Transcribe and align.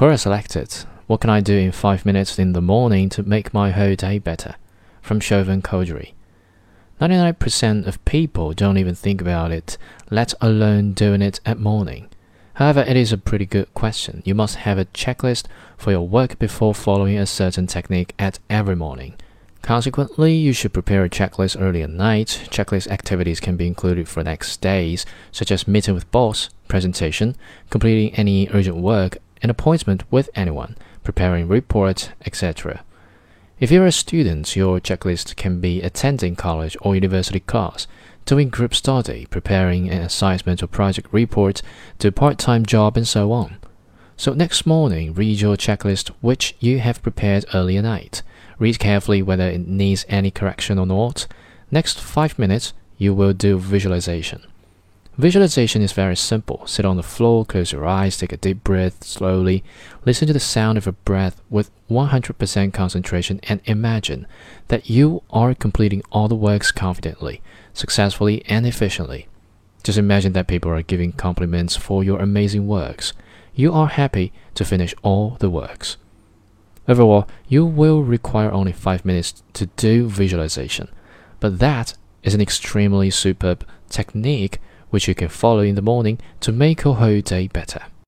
Quora 0.00 0.18
selected. 0.18 0.86
What 1.08 1.20
can 1.20 1.28
I 1.28 1.42
do 1.42 1.58
in 1.58 1.72
five 1.72 2.06
minutes 2.06 2.38
in 2.38 2.54
the 2.54 2.62
morning 2.62 3.10
to 3.10 3.22
make 3.22 3.52
my 3.52 3.70
whole 3.70 3.94
day 3.94 4.18
better? 4.18 4.54
From 5.02 5.20
Shovan 5.20 5.60
Chowdhury. 5.60 6.12
99% 7.02 7.86
of 7.86 8.02
people 8.06 8.54
don't 8.54 8.78
even 8.78 8.94
think 8.94 9.20
about 9.20 9.52
it, 9.52 9.76
let 10.10 10.32
alone 10.40 10.94
doing 10.94 11.20
it 11.20 11.40
at 11.44 11.58
morning. 11.58 12.08
However, 12.54 12.80
it 12.80 12.96
is 12.96 13.12
a 13.12 13.18
pretty 13.18 13.44
good 13.44 13.74
question. 13.74 14.22
You 14.24 14.34
must 14.34 14.64
have 14.64 14.78
a 14.78 14.86
checklist 14.86 15.44
for 15.76 15.90
your 15.90 16.08
work 16.08 16.38
before 16.38 16.74
following 16.74 17.18
a 17.18 17.26
certain 17.26 17.66
technique 17.66 18.14
at 18.18 18.38
every 18.48 18.76
morning. 18.76 19.16
Consequently, 19.60 20.32
you 20.32 20.54
should 20.54 20.72
prepare 20.72 21.04
a 21.04 21.10
checklist 21.10 21.60
early 21.60 21.82
at 21.82 21.90
night. 21.90 22.48
Checklist 22.48 22.88
activities 22.88 23.38
can 23.38 23.58
be 23.58 23.66
included 23.66 24.08
for 24.08 24.24
next 24.24 24.62
days, 24.62 25.04
such 25.30 25.50
as 25.50 25.68
meeting 25.68 25.92
with 25.92 26.10
boss, 26.10 26.48
presentation, 26.68 27.36
completing 27.68 28.14
any 28.14 28.48
urgent 28.54 28.78
work, 28.78 29.18
an 29.42 29.50
appointment 29.50 30.04
with 30.10 30.30
anyone, 30.34 30.76
preparing 31.02 31.48
report, 31.48 32.12
etc. 32.24 32.82
If 33.58 33.70
you're 33.70 33.86
a 33.86 33.92
student, 33.92 34.56
your 34.56 34.80
checklist 34.80 35.36
can 35.36 35.60
be 35.60 35.82
attending 35.82 36.36
college 36.36 36.76
or 36.80 36.94
university 36.94 37.40
class, 37.40 37.86
doing 38.24 38.48
group 38.48 38.74
study, 38.74 39.26
preparing 39.26 39.90
an 39.90 40.02
assignment 40.02 40.62
or 40.62 40.66
project 40.66 41.08
report, 41.12 41.62
do 41.98 42.10
part-time 42.10 42.64
job, 42.64 42.96
and 42.96 43.06
so 43.06 43.32
on. 43.32 43.58
So 44.16 44.34
next 44.34 44.66
morning, 44.66 45.14
read 45.14 45.40
your 45.40 45.56
checklist 45.56 46.08
which 46.20 46.54
you 46.60 46.78
have 46.80 47.02
prepared 47.02 47.44
earlier 47.54 47.82
night. 47.82 48.22
Read 48.58 48.78
carefully 48.78 49.22
whether 49.22 49.48
it 49.48 49.66
needs 49.66 50.04
any 50.08 50.30
correction 50.30 50.78
or 50.78 50.86
not. 50.86 51.26
Next 51.70 51.98
5 51.98 52.38
minutes, 52.38 52.72
you 52.98 53.14
will 53.14 53.32
do 53.32 53.58
visualization. 53.58 54.42
Visualization 55.20 55.82
is 55.82 55.92
very 55.92 56.16
simple. 56.16 56.66
Sit 56.66 56.86
on 56.86 56.96
the 56.96 57.02
floor, 57.02 57.44
close 57.44 57.72
your 57.72 57.84
eyes, 57.84 58.16
take 58.16 58.32
a 58.32 58.38
deep 58.38 58.64
breath 58.64 59.04
slowly, 59.04 59.62
listen 60.06 60.26
to 60.26 60.32
the 60.32 60.40
sound 60.40 60.78
of 60.78 60.86
your 60.86 60.94
breath 61.04 61.42
with 61.50 61.70
100% 61.90 62.72
concentration, 62.72 63.38
and 63.42 63.60
imagine 63.66 64.26
that 64.68 64.88
you 64.88 65.22
are 65.28 65.54
completing 65.54 66.02
all 66.10 66.26
the 66.26 66.34
works 66.34 66.72
confidently, 66.72 67.42
successfully, 67.74 68.42
and 68.46 68.66
efficiently. 68.66 69.28
Just 69.82 69.98
imagine 69.98 70.32
that 70.32 70.46
people 70.46 70.70
are 70.70 70.80
giving 70.80 71.12
compliments 71.12 71.76
for 71.76 72.02
your 72.02 72.18
amazing 72.18 72.66
works. 72.66 73.12
You 73.54 73.74
are 73.74 73.88
happy 73.88 74.32
to 74.54 74.64
finish 74.64 74.94
all 75.02 75.36
the 75.38 75.50
works. 75.50 75.98
Overall, 76.88 77.28
you 77.46 77.66
will 77.66 78.02
require 78.02 78.50
only 78.50 78.72
5 78.72 79.04
minutes 79.04 79.42
to 79.52 79.66
do 79.66 80.08
visualization, 80.08 80.88
but 81.40 81.58
that 81.58 81.94
is 82.22 82.32
an 82.32 82.40
extremely 82.40 83.10
superb 83.10 83.66
technique 83.90 84.58
which 84.90 85.08
you 85.08 85.14
can 85.14 85.28
follow 85.28 85.60
in 85.60 85.74
the 85.74 85.82
morning 85.82 86.18
to 86.40 86.52
make 86.52 86.84
your 86.84 86.96
whole 86.96 87.20
day 87.20 87.48
better. 87.48 87.82